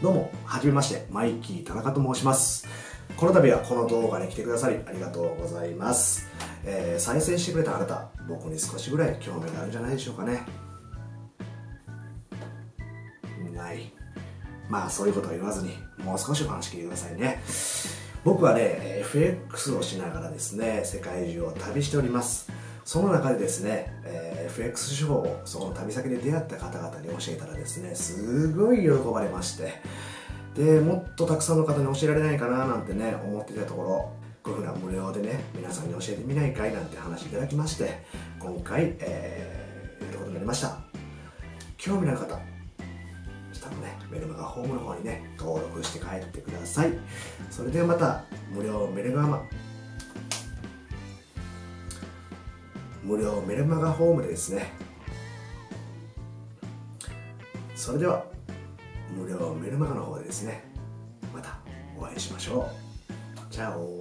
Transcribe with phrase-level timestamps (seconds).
[0.00, 2.68] どうも、はじめまして、マイキー田中と申します。
[3.16, 6.28] この度はこの動画に来てくださりありがとうございます。
[6.64, 10.46] えー、再生してくれたあなた、僕に少しぐらい興味があるんじゃないでしょうかね。
[13.52, 13.92] ない。
[14.68, 17.42] まあ、そういうことは言わずに、もう少しお話聞いてくださいね。
[18.22, 22.52] 僕はね、FX をしながらですね、世界中を旅しております。
[22.84, 29.74] その中でですね、えー、FX 手法をその旅先で出会った方々に教えたらですね、すごい喜ばれまして、
[30.54, 38.04] で、もっとたくさんの方に教えられないかななんてね、思ってたところ、こういうふうな無料でね、皆さんに教えてみないかいなんて話いただきまして、
[38.38, 40.78] 今回、えー、やることになりました。
[41.76, 42.40] 興味のある方、
[43.52, 46.92] 下のね、メルマガホームの方にね、登録して帰ってください。
[47.50, 49.42] それではまた、無料メルマガ
[53.08, 54.70] 無料メルマガホームでですね。
[57.74, 58.26] それでは
[59.16, 60.62] 無料メルマガの方でですね
[61.32, 61.58] また
[61.96, 63.50] お会いしましょう。
[63.50, 63.98] チャオ